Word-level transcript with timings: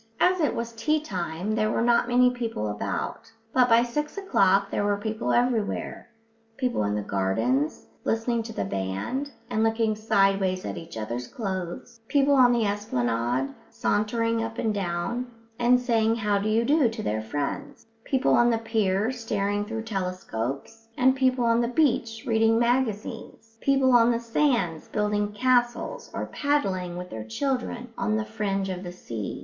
As 0.19 0.39
it 0.39 0.55
was 0.55 0.73
tea 0.73 0.99
time 0.99 1.53
there 1.53 1.69
were 1.69 1.83
not 1.83 2.07
many 2.07 2.31
people 2.31 2.67
about; 2.69 3.31
but 3.53 3.69
by 3.69 3.83
six 3.83 4.17
o'clock 4.17 4.71
there 4.71 4.83
were 4.83 4.97
people 4.97 5.31
everywhere 5.31 6.09
people 6.57 6.83
in 6.85 6.95
the 6.95 7.03
gardens, 7.03 7.85
listening 8.03 8.41
to 8.41 8.51
the 8.53 8.65
band, 8.65 9.31
and 9.51 9.61
looking 9.61 9.95
sideways 9.95 10.65
at 10.65 10.75
each 10.75 10.97
other's 10.97 11.27
clothes; 11.27 11.99
people 12.07 12.33
on 12.33 12.51
the 12.51 12.65
esplanade, 12.65 13.53
sauntering 13.69 14.43
up 14.43 14.57
and 14.57 14.73
down, 14.73 15.27
and 15.59 15.79
saying 15.79 16.15
how 16.15 16.39
do 16.39 16.49
you 16.49 16.65
do 16.65 16.89
to 16.89 17.03
their 17.03 17.21
friends; 17.21 17.85
people 18.03 18.33
on 18.33 18.49
the 18.49 18.57
pier 18.57 19.11
staring 19.11 19.63
through 19.63 19.83
telescopes, 19.83 20.87
and 20.97 21.15
people 21.15 21.45
on 21.45 21.61
the 21.61 21.67
beach 21.67 22.23
reading 22.25 22.57
magazines, 22.57 23.51
and 23.55 23.61
people 23.61 23.91
on 23.93 24.09
the 24.09 24.19
sands 24.19 24.87
building 24.87 25.31
castles 25.31 26.09
or 26.11 26.25
paddling 26.25 26.97
with 26.97 27.11
their 27.11 27.23
children 27.23 27.89
on 27.99 28.17
the 28.17 28.25
fringe 28.25 28.67
of 28.67 28.81
the 28.83 28.91
sea. 28.91 29.39